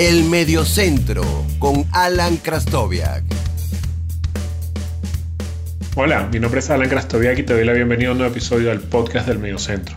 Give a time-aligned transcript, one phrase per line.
[0.00, 1.24] El Mediocentro
[1.58, 3.24] con Alan Krastoviak.
[5.96, 8.68] Hola, mi nombre es Alan Krastoviak y te doy la bienvenida a un nuevo episodio
[8.68, 9.96] del podcast del Mediocentro.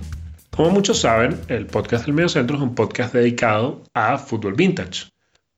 [0.49, 5.11] Como muchos saben, el podcast del Mediocentro es un podcast dedicado a fútbol vintage.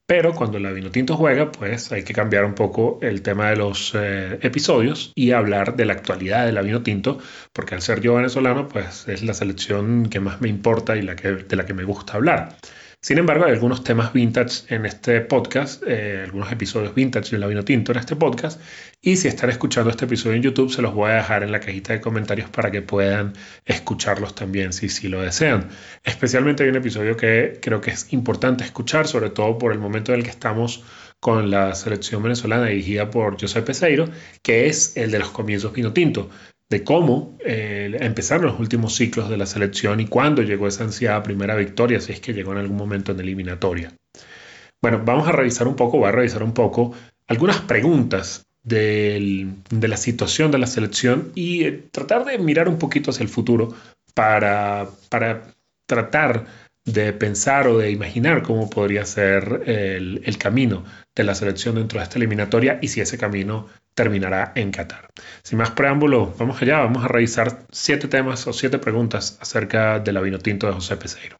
[0.05, 3.93] Pero cuando la Vinotinto juega, pues hay que cambiar un poco el tema de los
[3.95, 7.17] eh, episodios y hablar de la actualidad de la Vinotinto,
[7.53, 11.15] porque al ser yo venezolano, pues es la selección que más me importa y la
[11.15, 12.57] que, de la que me gusta hablar.
[13.03, 17.47] Sin embargo, hay algunos temas vintage en este podcast, eh, algunos episodios vintage en la
[17.47, 18.61] vino tinto en este podcast.
[19.01, 21.59] Y si están escuchando este episodio en YouTube, se los voy a dejar en la
[21.59, 23.33] cajita de comentarios para que puedan
[23.65, 25.67] escucharlos también si, si lo desean.
[26.05, 30.13] Especialmente hay un episodio que creo que es importante escuchar, sobre todo por el momento
[30.13, 30.85] en el que estamos
[31.19, 34.07] con la selección venezolana dirigida por José Peseiro,
[34.41, 36.29] que es el de los comienzos vino tinto
[36.73, 41.21] de cómo eh, empezaron los últimos ciclos de la selección y cuándo llegó esa ansiada
[41.21, 43.93] primera victoria, si es que llegó en algún momento en eliminatoria.
[44.81, 46.95] Bueno, vamos a revisar un poco, voy a revisar un poco
[47.27, 53.11] algunas preguntas de la situación de la selección y eh, tratar de mirar un poquito
[53.11, 53.75] hacia el futuro
[54.15, 55.53] para, para
[55.85, 56.47] tratar
[56.85, 61.99] de pensar o de imaginar cómo podría ser el, el, camino de la selección dentro
[61.99, 65.07] de esta eliminatoria y si ese camino terminará en Qatar.
[65.43, 70.19] Sin más preámbulo, vamos allá, vamos a revisar siete temas o siete preguntas acerca del
[70.21, 71.37] vino tinto de José Peseiro.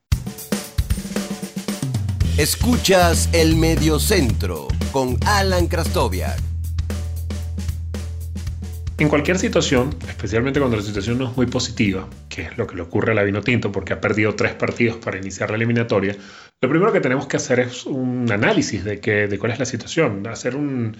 [2.37, 6.52] Escuchas el Mediocentro con Alan Krastoviak.
[8.99, 12.75] En cualquier situación, especialmente cuando la situación no es muy positiva, que es lo que
[12.75, 16.15] le ocurre a la Vino Tinto porque ha perdido tres partidos para iniciar la eliminatoria,
[16.61, 20.25] lo primero que tenemos que hacer es un análisis de, de cuál es la situación,
[20.27, 20.95] hacer un,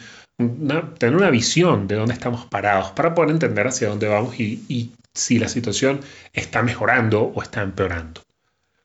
[0.97, 5.37] tener una visión de dónde estamos parados para poder entender hacia dónde vamos y, si
[5.37, 5.99] la situación
[6.33, 8.21] está mejorando o está empeorando.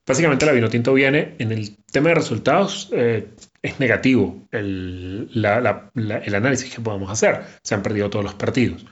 [0.07, 3.29] Básicamente la Vinotinto viene en el tema de resultados, eh,
[3.63, 7.43] es negativo el, el, análisis que podemos hacer.
[7.63, 8.87] Se han perdido todos los partidos.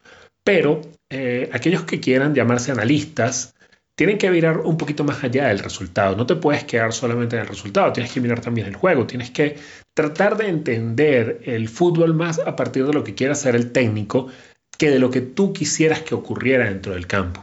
[0.44, 3.54] Pero eh, aquellos que quieran llamarse analistas
[3.96, 6.16] tienen que mirar un poquito más allá del resultado.
[6.16, 9.30] No te puedes quedar solamente en el resultado, tienes que mirar también el juego, tienes
[9.30, 9.56] que
[9.94, 14.28] tratar de entender el fútbol más a partir de lo que quiera hacer el técnico
[14.76, 17.42] que de lo que tú quisieras que ocurriera dentro del campo.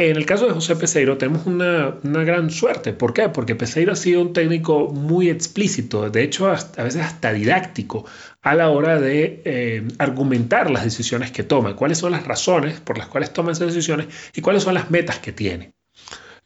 [0.00, 2.94] En el caso de José Peseiro tenemos una, gran suerte.
[2.94, 3.28] ¿Por qué?
[3.28, 8.06] Porque Peseiro ha sido un técnico muy explícito, de hecho a veces hasta didáctico,
[8.40, 12.96] a la hora de eh, argumentar las decisiones que toma, cuáles son las razones por
[12.96, 15.74] las cuales toma esas decisiones y cuáles son las metas que tiene.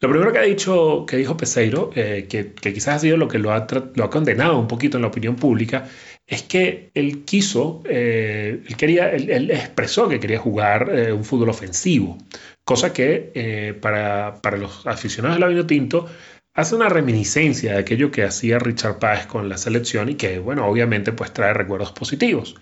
[0.01, 3.39] Lo primero que ha dicho, que dijo Peseiro, eh, que, quizás ha sido lo que
[3.39, 5.87] lo ha, lo ha condenado un poquito en la opinión pública,
[6.27, 12.17] es que él quiso, eh, él, quería, él, expresó que quería jugar un fútbol ofensivo
[12.65, 16.09] cosa que eh, para, los aficionados del vino tinto
[16.53, 20.67] hace una reminiscencia de aquello que hacía Richard Páez con la selección y que, bueno,
[20.67, 22.55] obviamente pues trae recuerdos positivos.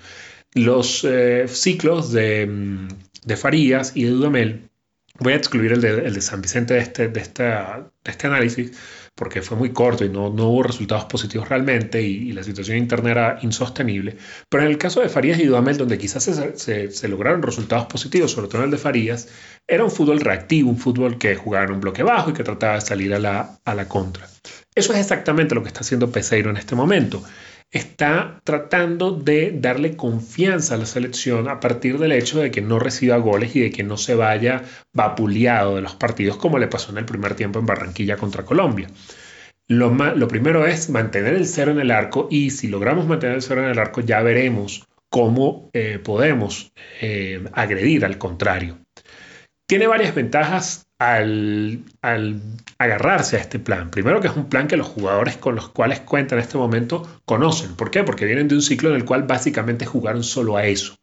[0.54, 2.88] Los eh, ciclos de, mm,
[3.26, 4.70] de, Farías y de Dudamel,
[5.20, 8.72] voy a excluir el de, San Vicente de este, de, este análisis,
[9.16, 13.40] porque fue muy corto y no, hubo resultados positivos realmente y, la situación interna era
[13.42, 14.18] insostenible.
[14.50, 18.48] Pero en el caso de Farías y Dudamel, donde quizás se, lograron resultados positivos, sobre
[18.48, 19.30] todo en el de Farías,
[19.68, 22.76] era un fútbol reactivo, un fútbol que jugaba en un bloque bajo y que trataba
[22.76, 24.28] de salir a la contra.
[24.76, 27.24] Eso es exactamente lo que está haciendo Peseiro en este momento
[27.74, 32.78] está tratando de darle confianza a la selección a partir del hecho de que no
[32.78, 34.62] reciba goles y de que no se vaya
[34.94, 38.90] vapuleado de los partidos como le pasó en el primer tiempo en Barranquilla contra Colombia.
[39.68, 43.64] Lo, primero es mantener el cero en el arco y si logramos mantener el cero
[43.64, 48.78] en el arco ya veremos cómo eh, podemos eh, agredir al contrario.
[49.66, 51.84] Tiene varias ventajas al,
[52.78, 53.92] agarrarse a este plan.
[53.92, 57.22] Primero que es un plan que los jugadores con los cuales cuentan en este momento
[57.26, 57.76] conocen.
[57.76, 58.04] ¿Por qué?
[58.04, 60.96] Porque vienen de un ciclo en el cual básicamente jugaron solo a eso.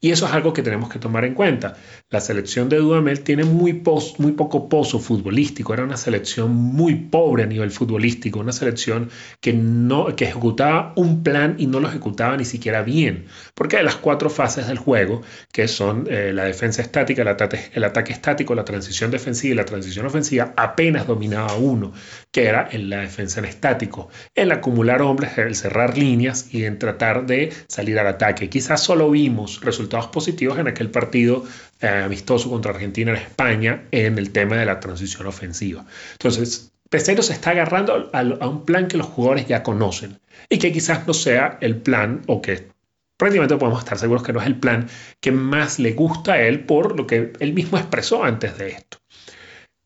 [0.00, 1.76] Y eso es algo que tenemos que tomar en cuenta.
[2.10, 3.82] La selección de Dudamel tiene muy,
[4.18, 9.10] muy poco pozo futbolístico, era una selección muy pobre a nivel futbolístico, una selección
[9.40, 13.84] que, no, que ejecutaba un plan y no lo ejecutaba ni siquiera bien, porque hay
[13.84, 15.22] las cuatro fases del juego,
[15.52, 19.56] que son eh, la defensa estática, el ataque, el ataque estático, la transición defensiva y
[19.56, 21.92] la transición ofensiva, apenas dominaba uno,
[22.30, 26.78] que era en la defensa en estático, el acumular hombres, el cerrar líneas y en
[26.78, 28.48] tratar de salir al ataque.
[28.48, 31.44] Quizás solo vimos resultados positivos en aquel partido
[31.80, 35.84] eh, amistoso contra Argentina en España en el tema de la transición ofensiva.
[36.12, 40.58] Entonces, Peseiro se está agarrando a, a un plan que los jugadores ya conocen y
[40.58, 42.68] que quizás no sea el plan o que
[43.16, 44.88] prácticamente podemos estar seguros que no es el plan
[45.20, 48.98] que más le gusta a él por lo que él mismo expresó antes de esto.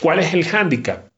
[0.00, 1.09] ¿Cuál es el hándicap?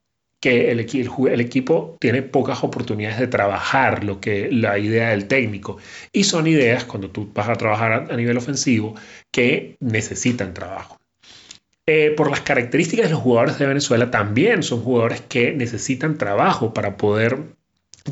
[0.42, 5.78] Que el, equipo tiene pocas oportunidades de trabajar lo que la idea del técnico.
[6.12, 8.96] Y son ideas, cuando tú vas a trabajar a, nivel ofensivo,
[9.30, 10.98] que necesitan trabajo.
[11.86, 16.74] Eh, por las características de los jugadores de Venezuela, también son jugadores que necesitan trabajo
[16.74, 17.38] para poder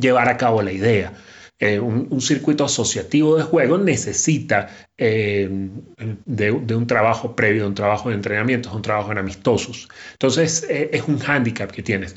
[0.00, 1.12] llevar a cabo la idea.
[1.62, 5.46] Eh, un, circuito asociativo de juego necesita eh,
[6.24, 9.90] de, un trabajo previo, de un trabajo de entrenamiento, un trabajo en amistosos.
[10.12, 12.16] Entonces eh, es un hándicap que tienes.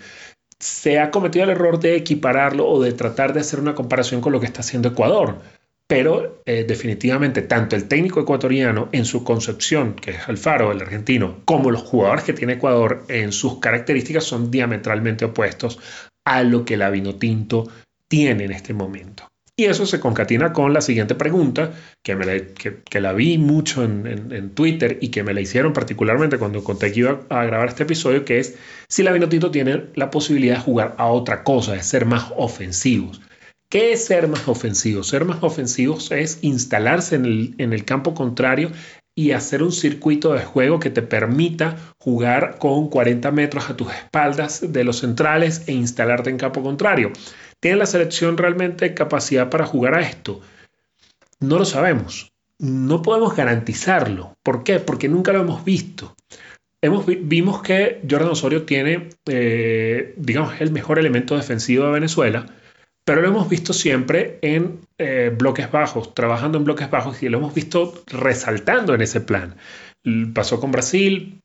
[0.59, 4.31] Se ha cometido el error de equipararlo o de tratar de hacer una comparación con
[4.31, 5.41] lo que está haciendo Ecuador.
[5.85, 11.69] Pero definitivamente tanto el técnico ecuatoriano en su concepción, que es Alfaro, el argentino, como
[11.69, 15.79] los jugadores que tiene Ecuador en sus características son diametralmente opuestos
[16.25, 17.67] a lo que la Vinotinto
[18.07, 19.32] tiene en este momento.
[19.55, 23.83] Y eso se concatena con la siguiente pregunta, que, me la, que, la vi mucho
[23.83, 27.83] en, Twitter y que me la hicieron particularmente cuando conté que iba a grabar este
[27.83, 28.55] episodio, que es
[28.89, 33.21] si la Vinotinto tiene la posibilidad de jugar a otra cosa, de ser más ofensivos.
[33.69, 35.07] ¿Qué es ser más ofensivos?
[35.07, 38.71] Ser más ofensivos es instalarse en el campo contrario
[39.15, 43.91] y hacer un circuito de juego que te permita jugar con 40 metros a tus
[43.93, 47.11] espaldas de los centrales e instalarte en campo contrario.
[47.63, 50.41] ¿Tiene la selección realmente capacidad para jugar a esto?
[51.39, 52.33] No lo sabemos.
[52.59, 54.35] No podemos garantizarlo.
[54.43, 54.79] ¿Por qué?
[54.79, 56.13] Porque nunca lo hemos visto.
[56.81, 62.47] Hemos, vimos que Jordan Osorio tiene, eh, digamos, el mejor elemento defensivo de Venezuela,
[63.05, 67.37] pero lo hemos visto siempre en eh, bloques bajos, trabajando en bloques bajos y lo
[67.37, 69.55] hemos visto resaltando en ese plan.
[70.33, 71.39] Pasó con Brasil,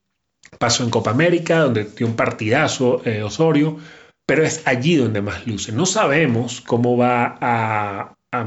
[0.59, 3.79] pasó en Copa América, donde dio un partidazo eh, Osorio,
[4.28, 5.72] pero es allí donde más luce.
[5.72, 8.46] No sabemos cómo va a, a,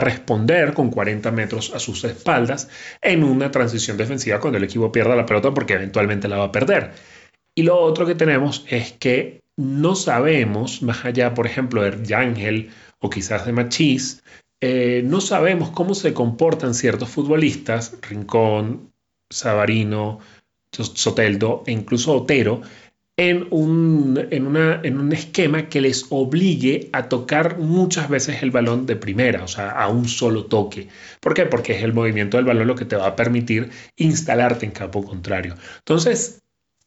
[0.00, 2.68] responder con 40 metros a sus espaldas
[3.00, 6.52] en una transición defensiva cuando el equipo pierda la pelota porque eventualmente la va a
[6.52, 6.90] perder.
[7.54, 12.70] Y lo otro que tenemos es que no sabemos, más allá, por ejemplo, de Yangel
[12.98, 14.24] o quizás de Machís,
[14.60, 18.92] eh, no sabemos cómo se comportan ciertos futbolistas, Rincón,
[19.30, 20.18] Sabarino,
[20.72, 22.62] Soteldo e incluso Otero,
[23.16, 28.50] en un, en, una, en un esquema que les obligue a tocar muchas veces el
[28.50, 30.88] balón de primera, o sea, a un solo toque.
[31.20, 31.46] ¿Por qué?
[31.46, 35.02] Porque es el movimiento del balón lo que te va a permitir instalarte en campo
[35.02, 35.54] contrario.
[35.78, 36.42] Entonces,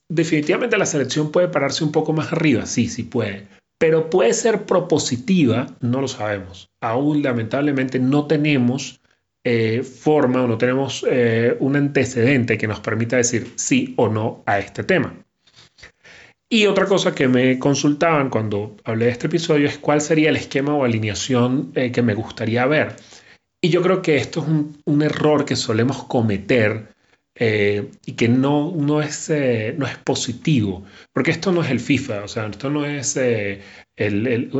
[0.08, 3.48] definitivamente la selección puede pararse un poco más arriba, sí, sí puede.
[3.80, 6.70] Pero puede ser propositiva, no lo sabemos.
[6.82, 9.02] Aún lamentablemente no tenemos
[9.44, 14.44] eh, forma o no tenemos eh, un antecedente que nos permita decir sí o no
[14.46, 15.16] a este tema.
[16.52, 20.36] Y otra cosa que me consultaban cuando hablé de este episodio es cuál sería el
[20.36, 22.96] esquema o alineación eh, que me gustaría ver.
[23.62, 24.48] Y yo creo que esto es
[24.86, 26.96] un, error que solemos cometer
[27.36, 31.80] eh, y que no, no, es, eh, no es positivo, porque esto no es el
[31.80, 33.20] FIFA, o sea, esto no es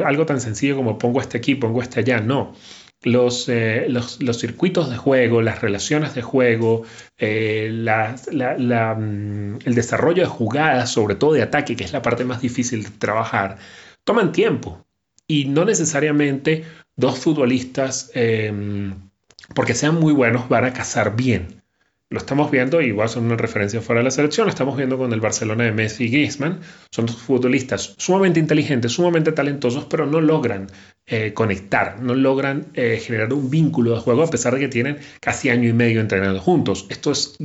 [0.06, 2.54] algo tan sencillo como pongo este aquí, pongo este allá, no.
[3.02, 6.84] Eh, los, los, circuitos de juego, las relaciones de juego,
[7.18, 12.42] eh, mm, el desarrollo de jugadas, sobre todo de ataque, que es la parte más
[12.42, 13.58] difícil de trabajar,
[14.04, 14.86] toman tiempo.
[15.28, 16.66] Y no necesariamente
[16.98, 18.94] dos futbolistas, em,
[19.56, 21.59] porque sean muy buenos, van a cazar bien
[22.12, 25.14] lo estamos viendo, igual son una referencia fuera de la selección, lo estamos viendo con
[25.14, 26.60] el Barcelona de Messi y Griezmann.
[26.92, 30.68] Son dos futbolistas sumamente inteligentes, sumamente talentosos, pero no logran
[31.06, 34.98] eh, conectar, no logran eh, generar un vínculo de juego a pesar de que tienen
[35.22, 36.88] casi año y medio entrenando juntos.
[36.90, 37.38] Esto es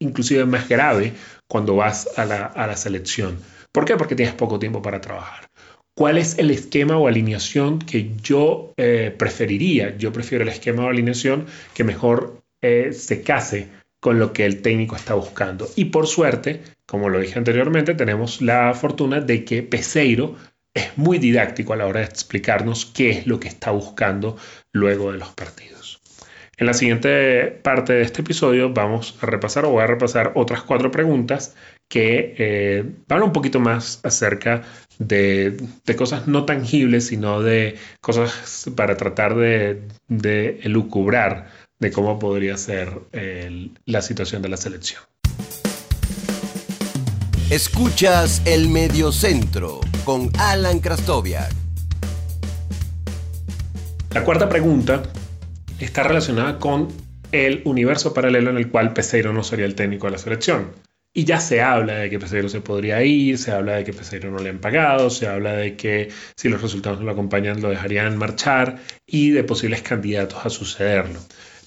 [0.00, 1.12] inclusive más grave
[1.46, 3.38] cuando vas a la, selección.
[3.70, 3.96] ¿Por qué?
[3.96, 5.46] Porque tienes poco tiempo para trabajar.
[5.94, 9.94] ¿Cuál es el esquema o alineación que yo eh, preferiría?
[9.98, 13.68] Yo prefiero el esquema o alineación que mejor se case
[14.00, 15.68] con lo que el técnico está buscando.
[15.76, 20.36] Y por suerte, como lo dije anteriormente, tenemos la fortuna de que Peseiro
[20.74, 24.36] es muy didáctico a la hora de explicarnos qué es lo que está buscando
[24.72, 26.00] luego de los partidos.
[26.56, 30.62] En la siguiente parte de este episodio vamos a repasar o voy a repasar otras
[30.62, 31.56] cuatro preguntas
[31.88, 34.62] que eh, van un poquito más acerca
[34.98, 35.56] de,
[35.96, 41.48] cosas no tangibles, sino de cosas para tratar de, de elucubrar
[41.80, 42.92] de cómo podría ser
[43.86, 45.02] la situación de la selección.
[47.50, 51.52] Escuchas el Mediocentro con Alan Krastoviak.
[54.14, 55.02] La cuarta pregunta
[55.80, 56.88] está relacionada con
[57.32, 60.72] el universo paralelo en el cual Peseiro no sería el técnico de la selección.
[61.12, 64.30] Y ya se habla de que Peseiro se podría ir, se habla de que Peseiro
[64.30, 67.70] no le han pagado, se habla de que si los resultados no lo acompañan lo
[67.70, 71.18] dejarían marchar y de posibles candidatos a sucederlo.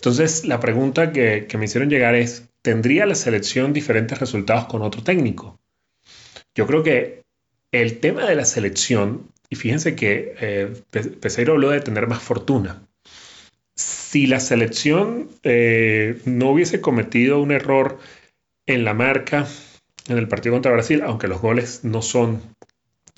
[0.03, 5.01] Entonces, la pregunta que, me hicieron llegar es, ¿tendría la selección diferentes resultados con otro
[5.01, 5.61] técnico?
[6.53, 7.23] Yo creo que
[7.71, 10.73] El tema de la selección, y fíjense que eh,
[11.21, 12.85] Peseiro habló de tener más fortuna.
[13.75, 17.97] Si la selección eh, no hubiese cometido un error
[18.65, 19.47] en la marca
[20.09, 22.41] en el partido contra Brasil, aunque los goles no son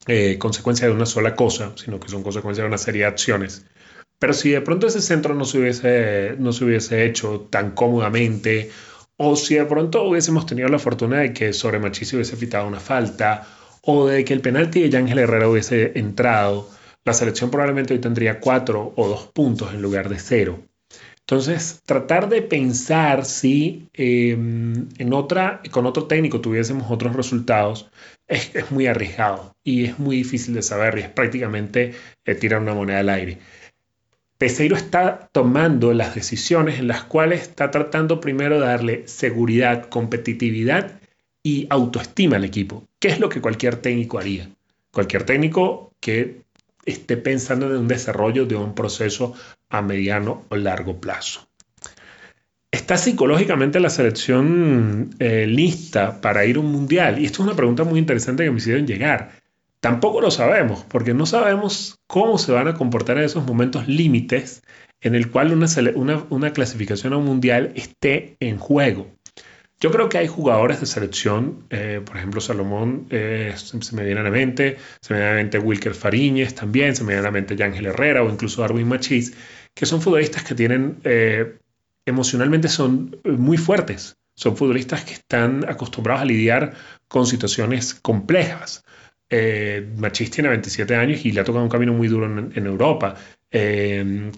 [0.05, 3.65] eh, consecuencia de una sola cosa, sino que son consecuencia de una serie de acciones.
[4.19, 8.71] Pero si de pronto ese centro no se hubiese, no se hubiese hecho tan cómodamente,
[9.17, 12.79] o si de pronto hubiésemos tenido la fortuna de que sobre Machís hubiese pitado una
[12.79, 13.47] falta,
[13.81, 16.69] o de que el penalti de Ángel Herrera hubiese entrado,
[17.03, 20.59] la selección probablemente hoy tendría cuatro o dos puntos en lugar de cero.
[21.27, 27.89] Entonces, tratar de pensar si em, en otra, con otro técnico tuviésemos otros resultados
[28.27, 31.93] es, muy arriesgado y es muy difícil de saber y es prácticamente
[32.25, 33.39] eh, tirar una moneda al aire.
[34.37, 40.99] Peseiro está tomando las decisiones en las cuales está tratando primero de darle seguridad, competitividad
[41.41, 44.49] y autoestima al equipo, que es lo que cualquier técnico haría.
[44.91, 46.41] Cualquier técnico que
[46.85, 49.33] esté pensando en un desarrollo de un proceso
[49.69, 51.47] a mediano o largo plazo.
[52.71, 57.19] ¿Está psicológicamente la selección eh, lista para ir a un mundial?
[57.19, 59.31] Y esto es una pregunta muy interesante que me hicieron llegar.
[59.85, 64.63] Tampoco lo sabemos, porque no sabemos cómo se van a comportar en esos momentos límites
[64.99, 69.11] en el cual una clasificación a un mundial esté en juego.
[69.79, 74.21] Yo creo que hay jugadores de selección, eh, por ejemplo, Salomón eh, se, me viene
[74.21, 77.19] a la mente, se me viene a la mente Wilker Fariñez también, se me viene
[77.19, 79.35] a la mente Yángel Herrera o incluso Darwin Machís,
[79.75, 81.59] que son futbolistas que tienen, eh,
[82.07, 86.73] emocionalmente son muy fuertes, son futbolistas que están acostumbrados a lidiar
[87.07, 88.83] con situaciones complejas.
[89.97, 93.15] Machís tiene 27 años y le ha tocado un camino muy duro en Europa.
[93.57, 94.31] Eh,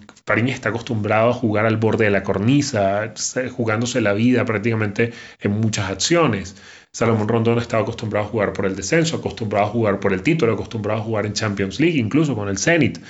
[0.46, 3.12] está acostumbrado a jugar al borde de la cornisa,
[3.50, 6.54] jugándose la vida prácticamente en muchas acciones.
[6.92, 10.52] Salomón Rondón estaba acostumbrado a jugar por el descenso, acostumbrado a jugar por el título,
[10.52, 13.00] acostumbrado a jugar en Champions League, incluso con el Zenit.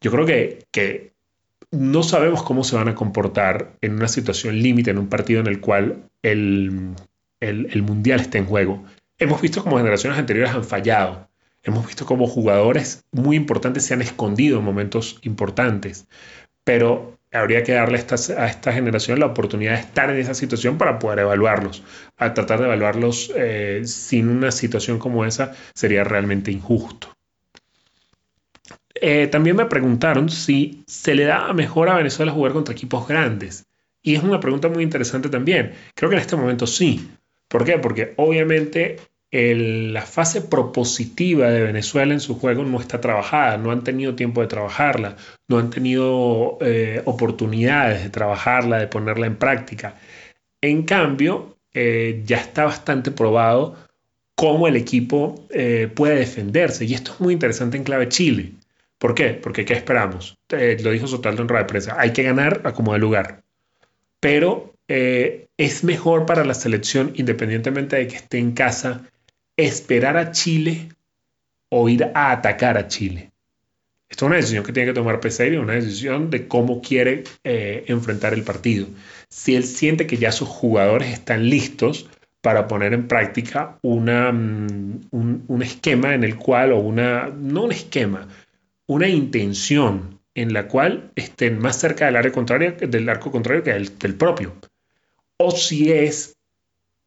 [0.00, 1.12] Yo creo que,
[1.70, 5.46] no sabemos cómo se van a comportar en una situación límite, en un partido en
[5.46, 6.94] el cual el,
[7.40, 8.84] el Mundial está en juego.
[9.18, 11.28] Hemos visto como generaciones anteriores han fallado
[11.62, 16.06] Hemos visto cómo jugadores muy importantes se han escondido en momentos importantes,
[16.64, 20.98] pero habría que darle a esta, generación la oportunidad de estar en esa situación para
[20.98, 21.82] poder evaluarlos.
[22.16, 27.14] A tratar de evaluarlos eh, sin una situación como esa sería realmente injusto.
[28.94, 33.66] Eh, también me preguntaron si se le da mejor a Venezuela jugar contra equipos grandes.
[34.00, 35.74] Y es una pregunta muy interesante también.
[35.94, 37.10] Creo que en este momento sí.
[37.48, 37.78] ¿Por qué?
[37.78, 38.96] Porque obviamente
[39.30, 44.40] la fase propositiva de Venezuela en su juego no está trabajada, no han tenido tiempo
[44.40, 45.16] de trabajarla,
[45.48, 49.96] no han tenido eh, oportunidades de trabajarla, de ponerla en práctica.
[50.62, 53.76] En cambio, eh, ya está bastante probado
[54.34, 56.86] cómo el equipo eh, puede defenderse.
[56.86, 58.52] Y esto es muy interesante en clave Chile.
[58.98, 59.30] ¿Por qué?
[59.34, 60.36] Porque ¿qué esperamos?
[60.48, 61.96] lo dijo Sotaldo en rueda de prensa.
[62.00, 63.42] Hay que ganar a como de lugar.
[64.20, 69.02] Pero es mejor para la selección, independientemente de que esté en casa,
[69.56, 70.88] esperar a Chile
[71.68, 73.30] o ir a atacar a Chile.
[74.08, 77.84] Esto es una decisión que tiene que tomar Peseiro, una decisión de cómo quiere eh,
[77.88, 78.86] enfrentar el partido.
[79.28, 82.08] Si él siente que ya sus jugadores están listos
[82.40, 88.28] para poner en práctica mm, un, esquema en el cual, o una, no un esquema,
[88.86, 93.72] una intención en la cual estén más cerca del área contraria, del arco contrario que
[93.72, 94.54] del, del propio.
[95.38, 96.36] O si es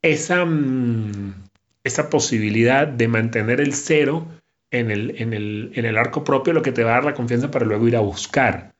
[0.02, 1.34] esa, mm,
[1.84, 4.28] esa posibilidad de mantener el cero
[4.72, 7.14] en el, en, el, en el arco propio, lo que te va a dar la
[7.14, 8.74] confianza para luego ir a buscar.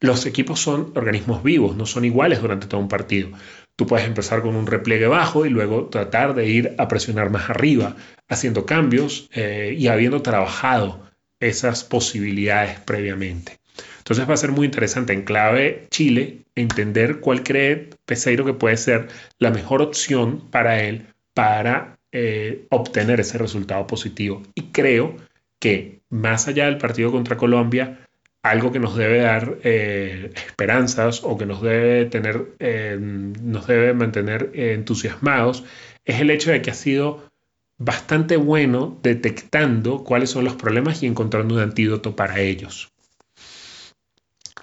[0.00, 3.30] Los equipos son organismos vivos, no son iguales durante todo un partido.
[3.76, 7.48] Tú puedes empezar con un repliegue bajo y luego tratar de ir a presionar más
[7.48, 7.96] arriba,
[8.28, 11.06] haciendo cambios eh, y habiendo trabajado
[11.40, 13.58] esas posibilidades previamente.
[14.06, 18.76] Entonces va a ser muy interesante en clave Chile entender cuál cree Peseiro que puede
[18.76, 19.08] ser
[19.40, 24.44] la mejor opción para él para eh, obtener ese resultado positivo.
[24.54, 25.16] Y creo
[25.58, 28.06] que más allá del partido contra Colombia,
[28.44, 33.92] algo que nos debe dar eh, esperanzas o que nos debe tener, eh, nos debe
[33.92, 35.64] mantener entusiasmados,
[36.04, 37.28] es el hecho de que ha sido
[37.76, 42.92] bastante bueno detectando cuáles son los problemas y encontrando un antídoto para ellos.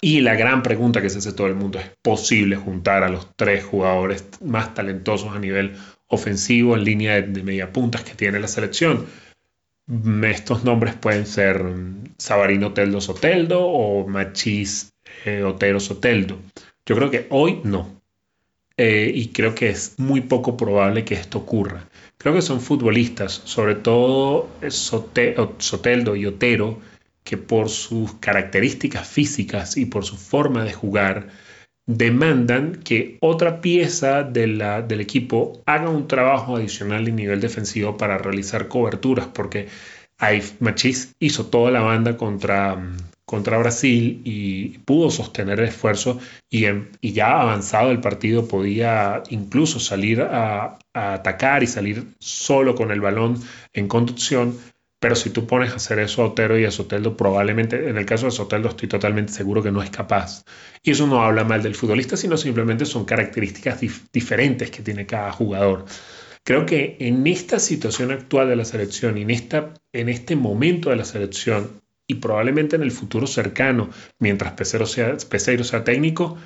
[0.03, 3.33] Y la gran pregunta que se hace todo el mundo, ¿es posible juntar a los
[3.37, 5.77] tres jugadores más talentosos a nivel
[6.09, 9.05] ofensivo en línea de, media puntas que tiene la selección.
[10.23, 14.93] Estos nombres pueden ser mm, Sabarino Teldo Soteldo o Machis
[15.23, 16.37] eh, Otero Soteldo.
[16.85, 18.01] Yo creo que hoy no.
[18.75, 21.87] eh, y creo que es muy poco probable que esto ocurra.
[22.17, 26.81] Creo que son futbolistas, sobre todo Soteldo y Otero,
[27.23, 31.27] que por sus características físicas y por su forma de jugar,
[31.85, 38.67] demandan que otra pieza del equipo haga un trabajo adicional de nivel defensivo para realizar
[38.67, 39.67] coberturas, porque
[40.59, 42.77] Machis hizo toda la banda contra,
[43.25, 46.65] contra Brasil y pudo sostener el esfuerzo y,
[47.01, 53.41] ya avanzado el partido podía incluso salir a, atacar y salir solo con el balón
[53.73, 54.57] en conducción,
[55.03, 58.05] pero si tú pones a hacer eso a Otero y a Soteldo, probablemente, en el
[58.05, 60.45] caso de Soteldo estoy totalmente seguro que no es capaz.
[60.81, 63.81] Y eso no habla mal del futbolista, sino simplemente son características
[64.13, 65.83] diferentes que tiene cada jugador.
[66.45, 70.95] Creo que en esta situación actual de la selección en, esta, en este momento de
[70.95, 76.37] la selección y probablemente en el futuro cercano, mientras Peseiro sea, sea técnico,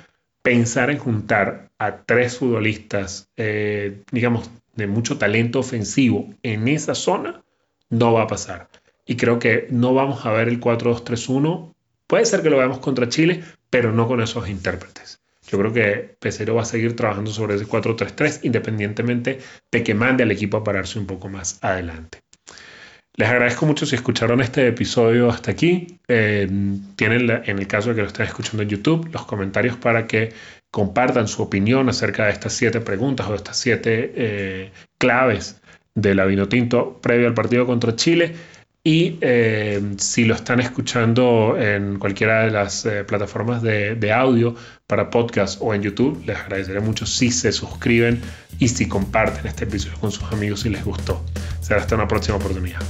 [0.42, 7.44] pensar en juntar a tres futbolistas, eh, digamos, de mucho talento ofensivo en esa zona,
[7.90, 8.68] no va a pasar.
[9.06, 11.74] Y creo que no vamos a ver el 4-2-3-1.
[12.06, 15.20] Puede ser que lo veamos contra Chile, pero no con esos intérpretes.
[15.46, 19.38] Yo creo que Pesero va a seguir trabajando sobre ese 4-3-3 independientemente
[19.72, 22.20] de que mande al equipo a pararse un poco más adelante.
[23.14, 25.98] Les agradezco mucho si escucharon este episodio hasta aquí.
[26.06, 26.46] Eh,
[26.94, 30.32] tienen, en el caso de que lo estén escuchando en YouTube, los comentarios para que
[30.70, 35.60] compartan su opinión acerca de estas siete preguntas o de estas siete eh, claves
[36.00, 38.34] de la Vinotinto previo al partido contra Chile.
[38.84, 44.54] Y eh, si lo están escuchando en cualquiera de las eh, plataformas de, audio
[44.86, 48.22] para podcast o en YouTube, les agradeceré mucho si se suscriben
[48.58, 51.22] y si comparten este episodio con sus amigos si les gustó.
[51.60, 52.80] Será hasta una próxima oportunidad.